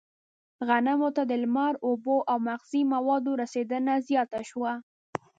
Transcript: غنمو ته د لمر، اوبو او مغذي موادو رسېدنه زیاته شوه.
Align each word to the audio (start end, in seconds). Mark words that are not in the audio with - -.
غنمو 0.67 1.09
ته 1.15 1.23
د 1.25 1.33
لمر، 1.43 1.73
اوبو 1.87 2.17
او 2.31 2.37
مغذي 2.47 2.81
موادو 2.93 3.31
رسېدنه 3.41 3.93
زیاته 4.07 4.39
شوه. 4.49 4.73